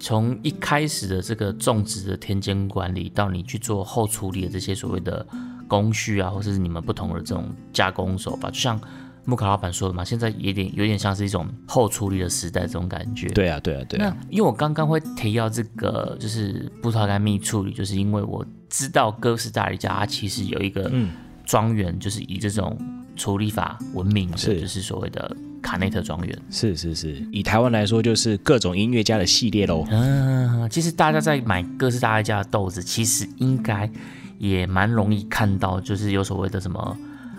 [0.00, 5.24] 从一开始的这个种植的田间管理，到你去做后处理的这些所谓的
[5.68, 8.80] 工序啊，或者是你们不同的这种加工手法，就像
[9.24, 13.28] 木卡老板说的嘛，现在有点有点像是一种后处理的时代这种感觉。
[13.28, 18.44] 对啊，对啊，对那啊，因为我刚刚会提到这个，就是葡萄干蜜处理，就是因为我
[18.78, 21.10] 知道哥斯达黎加它其实有一个嗯
[21.44, 22.78] 庄园，就是以这种
[23.16, 26.38] 处理法闻名的，是就是所谓的卡内特庄园。
[26.48, 29.84] 是是是，以台湾来说，就是各种音乐家的系列喽。
[29.90, 33.90] 嗯，其实大家在买哥斯达黎加的豆子，其实应该
[34.38, 36.96] 也蛮容易看到，就是有所谓的什么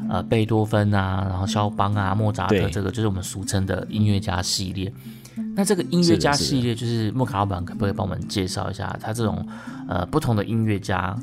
[0.09, 4.91] 呃贝多芬啊，然后肖邦啊、莫扎特，这个就是我们俗称的音乐家系列。
[5.55, 9.45] 那这个音乐家系列，就是莫卡老板可不可以帮我们介绍一下，他这种
[9.87, 11.17] 呃不同的音乐家，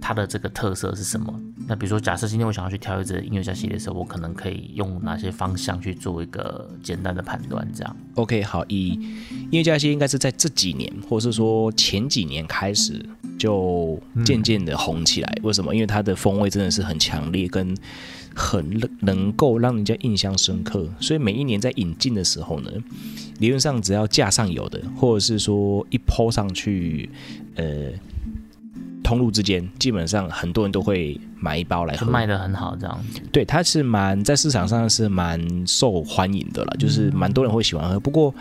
[0.00, 1.32] 他的这个特色是什么？
[1.66, 7.66] 那比如说，假设今天我想要去挑一支音乐家系列的时候，我可能可以用哪些方向去做一个简单的判断？
[7.74, 8.88] 这样，OK，好，以
[9.50, 13.02] 音乐家系应该是在这几年，或者是说前几年开始
[13.38, 15.38] 就渐渐的红起来。
[15.42, 15.74] 为什么？
[15.74, 17.74] 因为它的风味真的是很强烈，跟
[18.34, 20.86] 很能能够让人家印象深刻。
[21.00, 22.70] 所以每一年在引进的时候呢，
[23.38, 27.08] 理论上只要架上有的，或者是说一抛上去，
[27.54, 27.90] 呃，
[29.02, 32.10] 通路之间，基本上很多人都会买一包来喝。
[32.10, 33.20] 卖的很好，这样子。
[33.30, 38.00] 对，它是蛮在市场上是蛮受欢迎的了，就是蛮多人会喜欢喝。
[38.00, 38.34] 不过，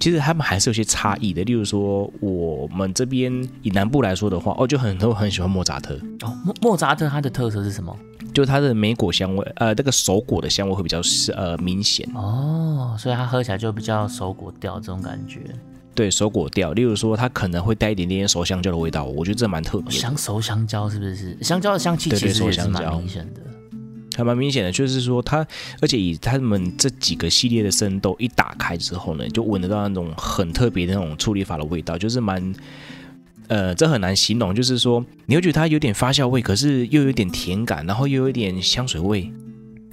[0.00, 1.42] 其实他们还是有些差异的。
[1.44, 7.96] 例如说，我们这边以南部来说的话，哦，就很多很喜欢莫扎特，哦，莫莫扎特它的特色是什么？
[8.32, 12.08] 就它的莓果香味，呃，那个熟果的香味会比较是呃明显。
[12.14, 15.40] 哦，所以它喝起来就比较熟果调这种感觉，
[15.94, 16.72] 对，熟果调。
[16.72, 19.92] 例如说，它可能会带一点点熟香蕉的味道，我觉得这蛮特别的。
[19.92, 21.38] 香熟香蕉是不是？
[21.42, 23.40] 香蕉的香气其实也是蛮明显的。
[24.16, 25.46] 还蛮明显的，就是说它，
[25.80, 32.54] 而且以他们这几个系列的生豆一打开之后呢，就闻得到那种很特别的那种处理法的味道，就是蛮，
[33.48, 39.30] 呃，这很难形容，就是说你会觉得它有点发酵味，可是又有点甜感，然后又有一点香水味，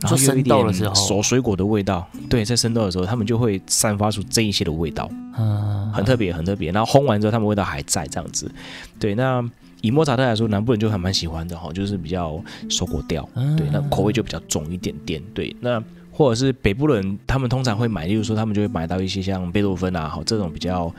[0.01, 2.07] 然后又有一做生豆的点时候熟水果的味道。
[2.29, 6.71] 对，在生豆的时候，他们就会散发出这一些的味道，嗯，很特别，很特别。
[6.71, 8.51] 然后烘完之后，他们味道还在这样子。
[8.99, 9.43] 对，那
[9.81, 15.21] 以莫扎特来说，南部人就还蛮喜欢的哈，就是比较收果调，嗯对，那口味就比较重一点点。
[15.33, 20.93] 对，那或者是北部人，他们通常会买，例如说他们就会买到一些像贝多芬啊，好这种比较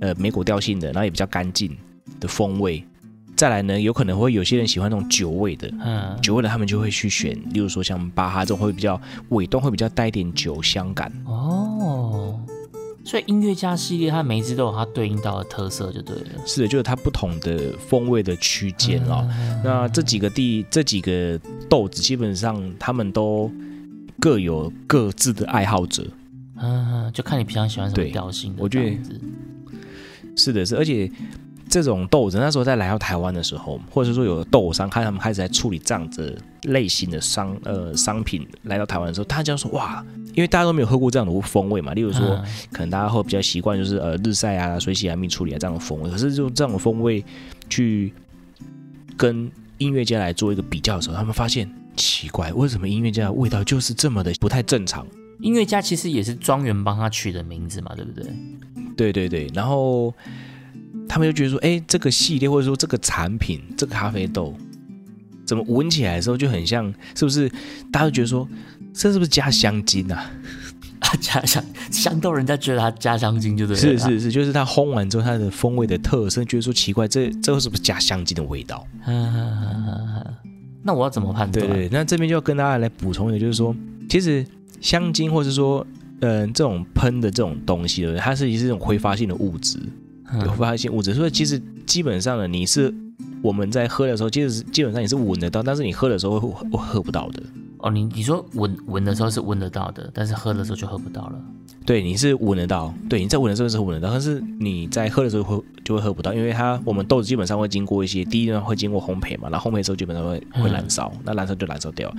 [0.00, 1.76] 呃美果调性的，然后也比较干净
[2.20, 2.82] 的风味。
[3.34, 11.12] 再来呢，有可能会有些人喜欢那种酒味的，嗯，酒味的他们就会去选，例如说像巴哈这种会比较尾端会比较带一点酒香感。
[11.24, 12.40] 哦，
[13.08, 16.26] 所以音乐家系列它每一支都有它对应到的特色，就对了。
[16.44, 19.26] 是的，就是它不同的风味的区间哦。
[19.30, 21.40] 嗯那这几个地这几个
[21.70, 23.50] 豆子，基本上他们都
[24.20, 26.06] 各有各自的爱好者。
[26.56, 28.62] 嗯，就看你平常喜欢什么对调性的。
[28.62, 28.98] 我觉得
[30.36, 31.10] 是的，是，而且
[31.66, 40.04] 这种豆子那时候在来到台湾的时候，或者说有豆商看他们开始在处理这样子类型的商呃商品来到台湾的时候，大家说哇，
[40.38, 42.24] 因为大家都没有喝过这样的风味嘛，例如说。
[42.28, 47.24] 嗯可能大家会比较习惯就是呃日晒啊、水洗啊、蜜处理啊这样的风味，可是就这种风味
[47.68, 48.12] 去
[49.16, 55.04] 跟音乐家来做一个比较的时候，他们发现奇怪，为什么音乐家的味道就是这么的不太正常？
[55.40, 58.26] 音乐家其实也是庄园帮他取的名字嘛，对不对？
[58.96, 60.14] 对对对，然后
[61.08, 64.54] 他们就觉得说，哎，这个系列或者说这个产品，这个咖啡豆，
[65.44, 67.48] 怎么闻起来的时候就很像，是不是？
[67.90, 68.46] 大家都觉得说，
[68.92, 70.30] 这是不是加香精啊？
[71.00, 73.80] 啊，加香香豆，人家觉得它加香精就对了。
[73.80, 78.84] 是是是，就是它烘完之后，它的风味的特色，觉得说奇怪，这这是不是加香精的味道？
[80.82, 81.64] 那我要怎么判断？
[81.64, 83.74] 对对，那这边就要跟大家来补充一个，就是说，
[84.08, 84.44] 其实
[84.80, 85.86] 香精或是说，
[86.20, 88.20] 嗯、这种喷的这种东西，对不对？
[88.20, 89.78] 它是一种挥发性的物质，
[90.24, 92.92] 挥发性物质，所以其实基本上呢，你是
[93.40, 97.40] 我们在喝的时候，其实基本上你是闻得到，但是你喝的时候会会喝不到的。
[97.78, 101.40] 哦，你你说闻闻的时候是闻得到的，但是喝的时候就喝不到了。
[101.86, 112.12] 对，你是闻得到，对，你在闻的时候是闻得到，但是你在喝的时候会就会喝不到，因为它我们豆子基本上会经过一些第一呢会经过烘焙嘛，然后烘焙之后基本上会会燃烧，那燃烧就燃烧掉，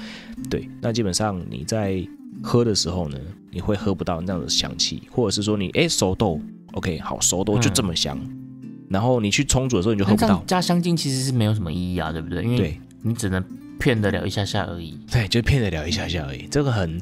[0.49, 2.03] 对，那基本上你在
[2.41, 3.17] 喝的时候呢，
[3.51, 6.39] 你会喝不到那样的香气，或者是说你哎熟豆
[6.71, 8.17] ，OK 好熟豆就这么香，
[8.89, 12.43] 然后你去冲煮的时候你就喝不到加香精其实是没有什么意义啊，对不对？
[12.43, 13.43] 因为你只能
[13.79, 14.99] 骗得了一下下而已。
[15.09, 17.01] 对，就骗得了一下下而已，这个很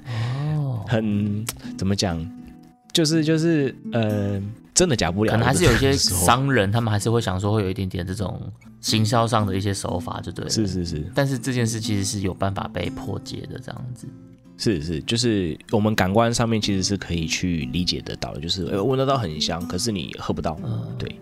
[0.55, 1.45] 哦，很
[1.77, 2.25] 怎么讲，
[2.93, 4.41] 就是就是呃
[4.73, 8.39] 真的假不了，可能还是有一些商人，他们还是会想说会有一点点这种
[8.79, 10.51] 行销上的一些手法，就对了。
[10.51, 11.03] 是是是。
[11.13, 14.07] 但是这件事其实是有办法被破解的，这样子。
[14.59, 20.57] 是是，就是我们感官上面其实是可以去理解得到的，就是呃闻得到很香，可是你喝不到。
[20.63, 21.19] 嗯对，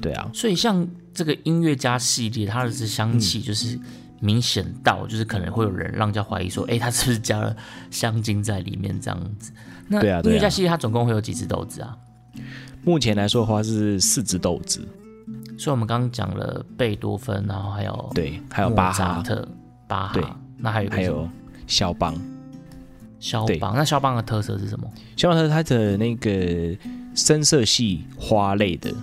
[0.00, 3.76] 对啊，所以像这个音乐家系列，它的这香嗯气就是
[4.20, 7.54] 明显到，就是可能会有人让人家怀疑说，哎，他是不是加了
[7.90, 9.52] 香精在里面这样子？
[9.88, 11.96] 那对啊对啊音乐家系列它总共会有几只豆子啊？
[12.84, 14.86] 目前来说的话是四只豆子，
[15.58, 19.46] 所以我们刚刚讲了贝多芬，然后还有对，还有巴哈，特、
[19.86, 21.28] 巴对哈，那还有还有
[21.66, 22.14] 肖邦。
[23.20, 23.74] 肖邦。
[23.74, 24.88] 那肖邦的特色是什么？
[25.16, 26.76] 肖邦特它的那个
[27.16, 28.94] 深色系花类的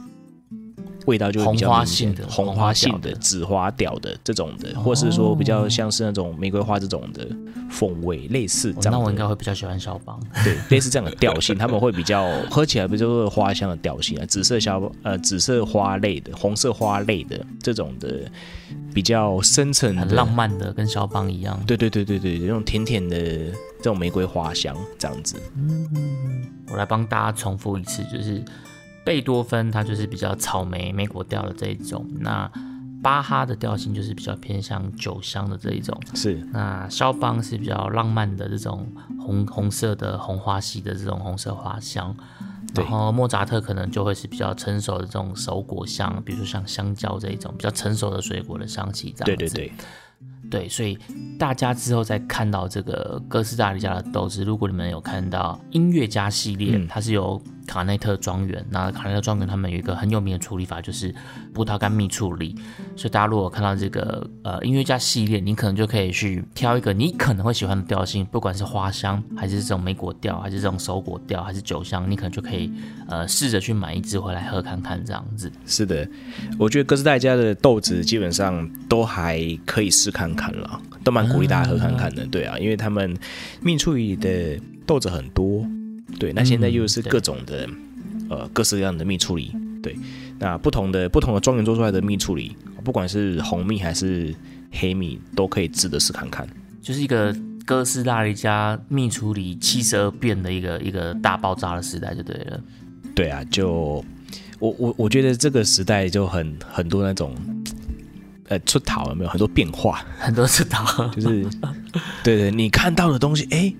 [1.05, 7.27] 味道就会比较红花明显性的红红花花性的、紫花调的这种的，哦或是说比较像是那种玫瑰花这种的
[7.69, 10.19] 风味，类似这样那我应该会比较喜欢肖邦。
[10.43, 14.25] 对，类似这样的调性，他们会比较喝起来不就是花香的调性啊？
[14.25, 18.29] 紫色肖呃紫色花类的、红色花类的这种的
[18.93, 21.59] 比较深层很浪漫的，跟肖邦一样。
[21.67, 25.35] 对对对对对，那种甜甜的这种玫瑰花香这样子。
[26.71, 28.43] 我来帮大家重复一次，就是
[29.05, 32.51] 贝多芬它就是比较草莓莓果调的这一种，那
[33.03, 42.13] 巴哈的调性就是比较偏向酒香的这一种，是那肖邦是比较浪漫的这种红红色的红花系的这种红色花香。
[42.73, 49.55] 对然后莫扎特可能就会是比较成熟的这种熟果香，比如说像香蕉这一种比较成熟的水果的香气，这样子。
[49.55, 49.71] 对对
[50.49, 50.97] 对，对，所以
[51.39, 61.13] 大家之后再看到这个哥斯达黎加的豆子，如果你们有看到音乐家系列，嗯它是由卡内特庄园，那卡内特庄园他们有一个很有名的处理法，就是
[61.53, 62.55] 葡萄干蜜处理。
[62.95, 72.71] 所以大家如果看到这个呃音乐家系列，你可能就可以去挑一个你可能会喜欢的调性，不管是花香，还是这种莓果调，还是这种熟果调，还是酒香，你可能就可以
[73.07, 75.51] 呃试着去买一支回来喝看看这样子。
[75.65, 76.07] 是的，
[76.57, 82.25] 我觉得哥斯达家的豆子基本上都还可以试看看了，都蛮鼓励大家喝看看的。
[82.27, 83.17] 对啊，因为他们
[83.61, 85.65] 蜜处理的豆子很多，
[86.19, 87.67] 对，那现在又是各种的、
[88.29, 89.51] 呃各式各样的蜜处理，
[89.81, 89.95] 对，
[90.39, 94.33] 那不同的不同的庄园做出来的蜜处理，不管是红蜜还是
[94.71, 96.47] 黑蜜，都可以值得试看看。
[96.81, 102.61] 就是一个哥斯达黎加蜜处理七十二变的一个一个大爆炸的时代就对了。
[103.15, 104.03] 对啊，就
[104.59, 107.35] 我我我觉得这个时代就很很多那种。
[108.47, 110.05] 呃，出逃有没有很多变化？
[110.19, 111.43] 很多出逃，就是，
[112.23, 113.73] 对对，你看到的东西，哎，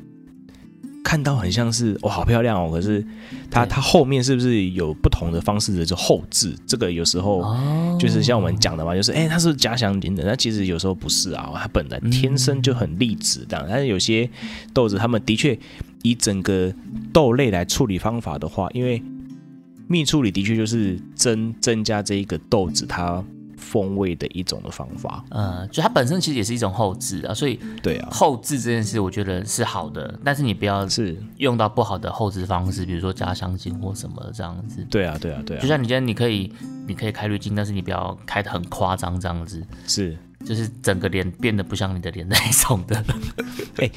[1.06, 2.72] 看到很像是哇，好漂亮哦。
[2.72, 3.06] 可是
[3.52, 6.56] 它它后面是不是有不同的方式的就后置？
[6.66, 10.24] 这个有时候哦就是像我们讲的嘛，就是哎，它是假想型的？
[10.26, 13.64] 那其实有时候不是啊，它本来天生就很励志这样。
[13.70, 14.28] 但是有些
[14.74, 15.58] 豆子，他们的确
[16.02, 16.74] 以整个
[17.14, 19.00] 豆类来处理方法的话，因为
[19.88, 23.24] 蜜处理的确就是增增加这一个豆子它
[23.76, 25.22] 风味的一种的方法。
[25.32, 34.82] 嗯，就它本身其实也是一种后置啊，所以对啊，后置这件事我觉得是好的，但是你不要是，用到不好的后置方式，比如说加香精或什么这样子。
[34.90, 35.68] 对啊，对啊，对啊就。
[35.68, 36.50] 像你今天你可以
[36.88, 43.04] 你可以开滤镜，但是你不要开的很夸张这样子，是，就是整个脸变得不像你的脸那一种的。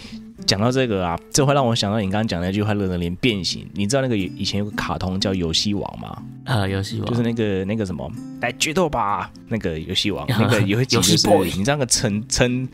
[0.47, 3.69] 讲到这个啊，这会让我想到你刚刚讲那句话“人的脸变形”。
[3.75, 6.23] 你知道那个以前有个卡通叫《游戏王》吗？
[6.45, 9.31] 啊，游戏王就是那个那个什么，来决斗吧！
[9.49, 12.67] 那个游戏王， 那个有一集就是你知道那个陈陈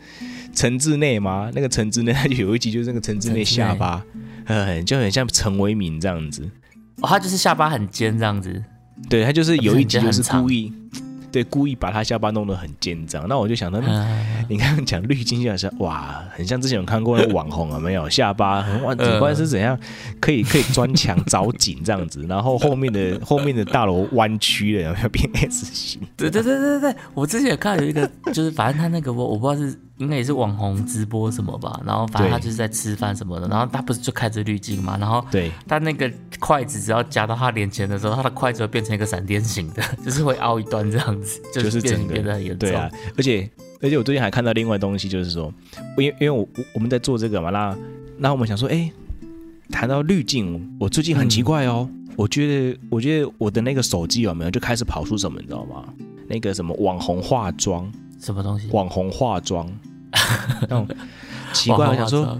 [0.53, 1.51] 陈志内吗？
[1.53, 4.01] 那个陈志内他就有一集就是那个陈志内下巴，
[4.45, 6.49] 呃，就很像陈为民这样子。
[7.01, 8.63] 哦，他就是下巴很尖这样子。
[9.09, 10.71] 对他就是有一集就是故意，
[11.35, 13.27] 对，故意把他下巴弄得很尖这样。
[13.27, 18.09] 那我就想到，嗯，你刚刚讲滤镜，就好像哇，很像之前有看过那个网红啊没有？
[18.09, 19.77] 下巴很哇，呃主观是怎样？
[20.21, 26.01] 可以可以钻墙凿井这样子，然后后面的 后面的大楼弯曲了，有没有变 S 型？
[26.15, 42.69] 对对对对对，我之前有看到有一个，就是反正他那个我我不知道是应该也是网红直播什么吧，然后反正他就是在吃饭什么的，然后他不是就开着滤镜嘛，然后对，他那个筷子只要夹到他脸前的时候，他的筷子会变成一个闪电形的， 就是会凹一段这样子，就就是变形变得很严重。
[42.69, 43.49] 对啊，而且
[43.81, 45.53] 而且我最近还看到另外东西，就是说，
[45.97, 47.77] 因为因为我我我们在做这个嘛，那
[48.17, 48.91] 那我们想说，哎，
[49.69, 55.85] 谈到滤镜，我最近很奇怪哦，我觉得我觉得我的那个手机有没有就开始跑出什么，你知道吗？
[56.27, 57.91] 那个什么网红化妆，
[58.25, 58.67] 什么东西？
[58.71, 59.71] 网红化妆，
[60.67, 60.87] 那种
[61.53, 62.39] 奇怪，我想说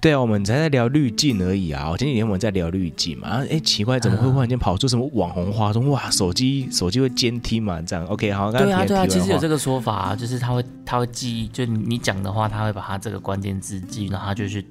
[0.00, 1.90] 对啊，我们才在聊滤镜而已啊。
[1.90, 5.88] 我前几天我们在聊滤镜嘛，然后哎，奇怪，怎么会忽然间跑出什么网红化妆？
[5.88, 7.80] 哇，手机手机会监听嘛？
[7.82, 14.64] 这样 OK，好，刚对啊，对啊，其实有这个说法、啊，就是他会他会记，就你你讲的话，他会把他这个关键字记，然后他就去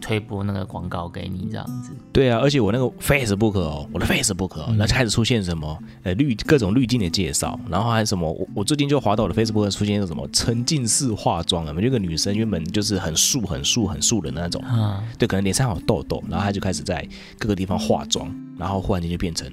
[0.00, 1.90] 推播那个广告给你这样子。
[2.12, 17.06] 对啊，而且我那个 Facebook 哦，我的 Facebook 哦，嗯那、开始出现什么呃滤各种滤镜的介绍，然后还有什么，我我最近就滑到我的 Facebook 出现一个什么沉浸式化妆啊，有一个女生原本就是很素很素很素的那种，啊、对，可能脸上有痘痘，然后她就开始在
[17.38, 19.46] 各个地方化妆，然后忽然间就变成，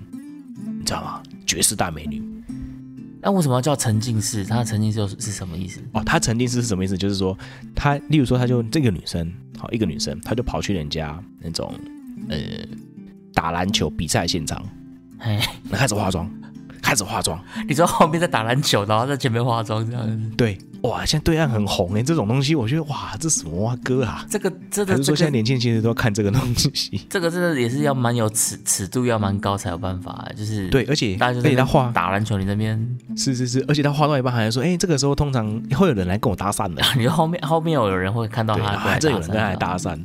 [0.80, 1.22] 你知道吗？
[1.46, 2.22] 绝世大美女
[3.20, 4.46] 那为什么要叫沉浸式？
[4.46, 5.82] 它的沉浸式是是什么意思？
[5.92, 6.04] 哦。
[6.06, 6.98] 她沉浸式是什么意思？
[6.98, 7.36] 就是说，
[7.76, 11.74] 她例如说，她就这个女生，好一个女生，她就跑去人家那种
[12.30, 12.38] 呃
[13.34, 14.64] 打篮球比赛现场，
[15.20, 16.30] 哎，那开始化妆，
[16.88, 17.38] 开始化妆。
[17.68, 24.26] 你知道后面在打篮球，然后在前面化妆这样子，对，哇，现在对岸很红哎，这种东西我觉得哇，这什么啊歌啊？
[24.30, 27.02] 这个真还是说的现在年轻人其实都要看这个东西？
[27.12, 40.00] 这个真的也是要蛮有尺尺度，要蛮高才有办法，就是对，而且大家就在那边而且他画打篮球，你那边是是是，而且他画到一半还说，哎、这个时候通常会有人来跟我搭讪的， 你后面后面有人会看到，他然后过来搭讪还真有人跟他来搭讪。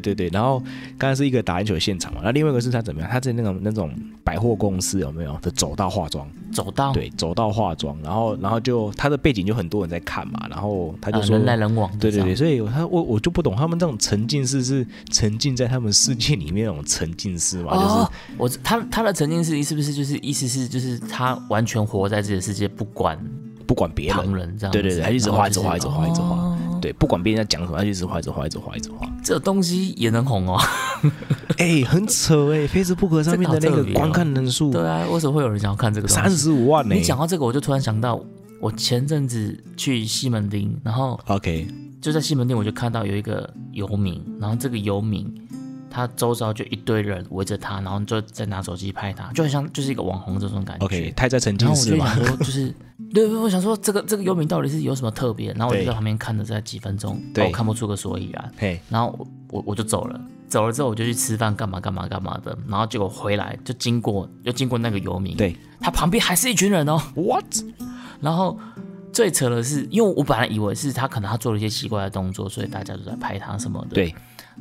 [0.00, 0.62] 对对对，然后
[0.98, 3.10] 刚才是一个打篮球的现场嘛，那另外一个是他怎么样？
[3.10, 3.90] 他在那种那种
[4.22, 6.28] 百货公司有没有的走道化妆？
[6.52, 6.92] 走道？
[6.92, 23.18] 对，走道化妆，然后然后就他的背景就很多人在看嘛，然后他就呃说，人来人往对对对，所以他我我就不懂他们这种沉浸式是沉浸在他们世界里面那种沉浸式嘛，就是哦，我他他的沉浸式是不是就是意思是就是他完全活在自己的世界，不管
[23.66, 26.53] 不管别人，人这样，对对对他一直画一直画一直画一直画哦
[26.84, 29.10] 对，不管别人在讲什么，他就一直画一直画一直画一直画。
[29.22, 30.60] 这东西也能红哦。
[31.56, 36.06] 哎、很扯哎、f a c e b o o k 上面的那个观看人数对啊，为什么会有人想要看这个？
[36.06, 38.22] 三十五万呢、你讲到这个，我就突然想到，
[38.60, 41.66] 我前阵子去西门町，然后 OK，
[42.02, 45.26] 就在西门町，我就看到有一个游民，然后这个游民
[45.90, 50.84] 他周遭就一堆人围着他，然后就在拿手机拍他，就很像就是一个网红这种感觉。
[50.84, 52.74] OK，他在沉浸式嘛，就想说，就是
[53.14, 55.52] 对，我想说这个这个游民到底是有什么特别？
[55.52, 58.52] 然后我就在旁边看了在几分钟，对我看不出个所以然。
[58.58, 62.58] 嘿，然后我我我就走了，走了之后我就去吃饭，干嘛干嘛干嘛的。
[62.66, 67.00] 然后结果回来就经过，又经过那个游民，对他旁边还是一群人哦。
[67.14, 67.44] ，What？
[68.20, 68.58] 然后
[69.12, 73.94] 最扯的是，因为我本来以为是他可能他做了一些奇怪的动作，所以大家都在拍他什么的。。
[73.94, 74.12] 对，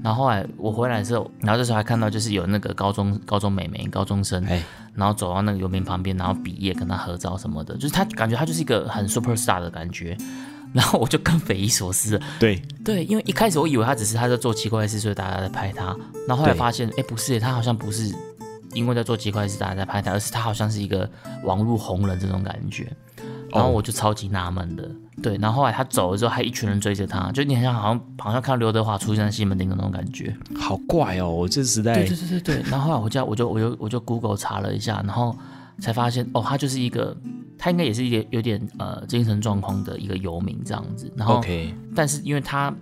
[0.01, 4.63] 然后后来我回来之后，然后这时候还看到就是有那个高中高中美眉、高中生，哎，
[4.95, 10.17] 然后走到那个游民旁边，然后比耶跟他合照什么的，就是他感觉他就是一个很 super star 的感觉。
[10.73, 15.95] 然后我就更匪夷所思了，对，对，因为一开始我以为他只是他在做奇怪的事，所以大家在拍他。
[16.27, 18.11] 然后后来发现，哎，不是耶，他好像不是
[18.73, 21.07] 因为在做奇怪的事大家在拍他，而是他好像是一个
[21.43, 22.91] 网络红人这种感觉。
[23.51, 24.89] 然后我就超级纳闷的，
[25.21, 25.37] 对。
[25.37, 30.35] 然后后来他走了之后，还一群人追着他，就你很像好像好像看到刘德华出现在西门町的那种感觉。
[30.57, 32.71] 好怪哦，我这时代对对对对对。
[32.71, 35.37] 然后后来我就我就我就我就 Google 查了一下，然后
[35.79, 37.15] 才发现哦，他就是一个，
[37.57, 41.11] 他应该也是一个有点呃精神状况的一个游民这样子。
[41.15, 42.73] 然后 OK，但是因为他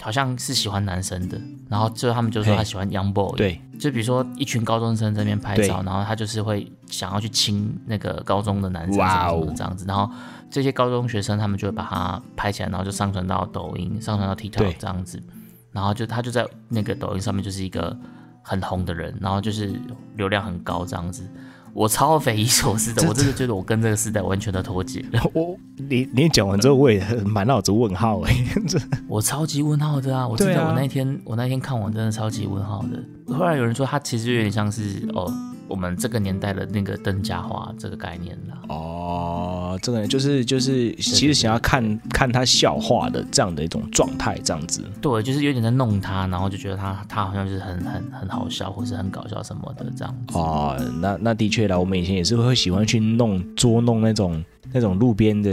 [0.00, 3.60] 好像是喜欢男生的，然后最后他们就说他喜欢 young boy，，对。
[3.78, 10.10] 就比如说一群高中生在那边拍照，然后他就是会想要去亲那个高中的男生什么什么这样子，然后
[10.50, 15.22] 这些高中学生他们就会把它拍起来，然后就上传到抖音，上传到 TikTok 这样子，
[15.70, 17.96] 然后就他就在那个抖音上面就是一个
[18.42, 19.72] 很红的人，然后就是
[20.16, 21.30] 流量很高这样子。
[21.74, 28.34] 我超匪夷所思 的，我真的觉得我跟这个时代完全的脱节了， 我你你讲完之后，我也满脑子问号哎，
[28.68, 30.26] 这我超级问号的啊！
[30.26, 33.34] 我记得我那一天我那天看完真的超级问号的。
[33.34, 35.32] 后来有人说他其实有点像是哦，
[35.68, 38.56] 我们这个年代的那个邓家华这个概念啦。
[38.68, 44.82] 哦，这个人就是就是其实想要看看他笑话的这样的一种状态，这样子。
[45.00, 50.38] 对，就是有点在弄他，然后就觉得他他好像就是很很很好笑，或是很搞笑什么的这样子。
[50.38, 54.42] 哦，那那的确啦，我们以前也是会喜欢去弄捉弄那种
[54.72, 55.50] 那种路边的，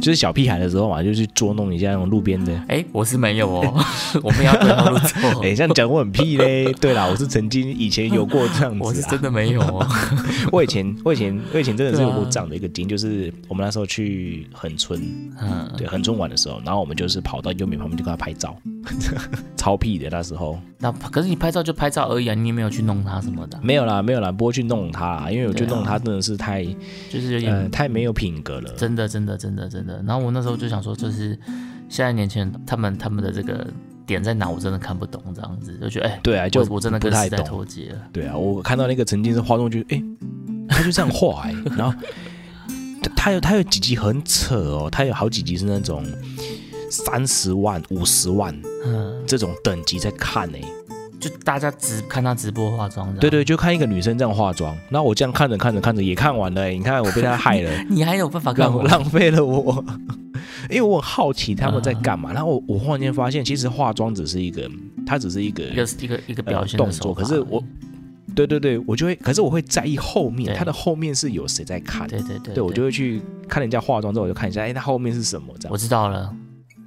[0.00, 2.52] 就是小屁孩的时候嘛，就去捉弄一下那种路边的。
[2.68, 3.84] 哎，我是没有哦，
[4.22, 5.44] 我们要对号入座。
[5.44, 6.72] 哎、这样讲我很屁嘞。
[6.80, 9.86] 对啦，我是曾经以前有过这样子、啊，我是真的没有哦。
[10.50, 15.00] 我以前我以前我以前真的是有过这样的一个经历，就是我们那时候去恒村，
[15.40, 18.56] 嗯，对恒村玩的时候，然后我们就是跑到优美旁边就跟他拍照，
[19.56, 20.58] 超屁的那时候。
[20.78, 26.64] 那可是你拍照就拍照而已啊，你也没有去弄它什么的，没有啦，没有啦，不会去弄它啦，因为我觉得弄它真的是太、
[27.10, 28.72] 就是有点呃太没有品格了。
[28.74, 30.02] 真的，真的，真的，真的。
[30.06, 31.38] 然后我那时候就想说，就是
[31.88, 33.66] 现在年轻人他们他们的这个
[34.06, 37.46] 点在哪，我真的看不懂，这样子就觉得哎，对啊，就我我真的跟时代不太懂。
[37.46, 37.98] 脱节了。
[38.12, 40.02] 对啊，我看到那个曾经是画中就哎、
[40.68, 41.98] 他就这样画哎、 然后
[43.02, 46.04] 他他有他有几集很扯哦，他有好几集是那种
[46.90, 50.58] 三十万、五十万嗯，这种等级在看呢、
[51.18, 58.82] 就大家只看他直播化妆，对，对，就看一个女生这样化妆，然后我这样看着看着看着也看完了、欸，你看我被他害了， 你还有办法看浪我？
[58.84, 59.84] 浪费了我，
[60.70, 64.70] 因为我很好奇他们在干嘛，然后我我忽然间发现，其实化妆只是一个，
[65.06, 67.62] 它只是一个一个一个一个呃表现动作，可是我，
[68.34, 70.54] 对对对，我就会，可是我会在意后面，对。
[70.54, 75.72] 它的后面是有谁在看，对对对，对我就会去看人家化妆之后，我就看一下，哎，它后面是什么这样。
[75.72, 75.78] 我。
[75.78, 76.30] 知道了。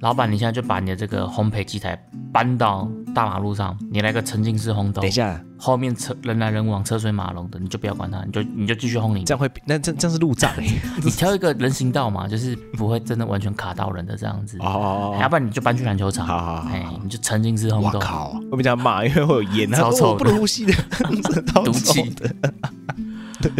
[0.00, 1.94] 老板，你现在就把你的这个烘焙机台
[2.32, 5.02] 搬到大马路上，你来个沉浸式烘豆。
[5.02, 9.26] 等一，下，后面车人来人往、车水马龙的，你就不要管它，你就你就继续烘你的。
[9.26, 10.64] 这样会那这这样是路障哎、
[11.04, 14.56] 你挑一个人行道嘛，就是不会真的完全卡到人的这样子。
[14.60, 20.24] 哦，要不然你就搬去篮球场，好好好你就沉浸式烘豆，我靠，会被这样骂，因为会有烟，他 说超臭的。
[20.24, 20.72] 不能呼吸的，
[21.62, 22.34] 毒气的。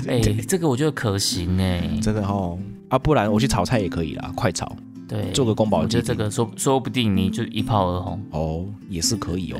[0.08, 2.58] 哎、这个我觉得可行哎、真的哦。
[2.88, 4.74] 啊，不然我去炒菜也可以啦，快炒
[5.10, 8.22] 对，做个宫保我觉得鸡丁这个说说不定你就一炮而红。
[8.30, 9.58] 哦，也是可以哦。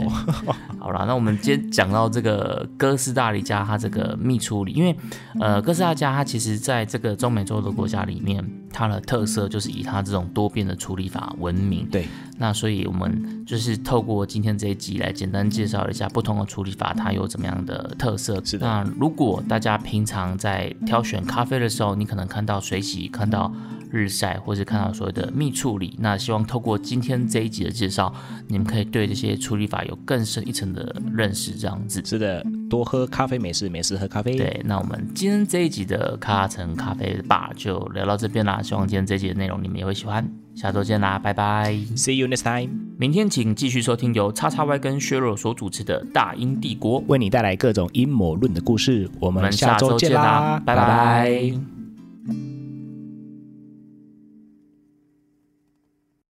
[0.78, 4.94] 好啦，那我们今天讲到这个哥斯达黎加，它这个蜜处理，因为
[5.40, 11.84] 呃，哥斯达黎加它其实在这个中美洲的国家里面，它的特色就是以它这种多变的处理法闻名。
[11.90, 12.07] 对，
[12.38, 18.40] 那所以我们就是透过今天这一集来简单介绍一下不同的处理法，它有怎么样的特色。
[18.44, 23.53] 是的那如果大家平常在挑选咖啡的时候，你可能看到水洗，看到
[23.91, 28.12] 日晒，或是看到所谓的密处理，那希望透过今天这一集的介绍，
[28.49, 32.03] 你们可以对这些处理法有更深一层的认识，这样子。
[32.05, 40.26] 是的，多喝咖啡没事，没事喝咖啡。，对，那我们今天这一集的咖城咖啡吧就聊到这边啦，希望今天这一集的内容你们也会喜欢。
[40.55, 49.09] 下周见啦，拜拜！See you next time，明天请继续收听由叉叉 Y 跟削弱所主持的《大英帝国》，为你带来各种阴谋论的故事。
[49.20, 51.80] 我我们下周见啦，拜拜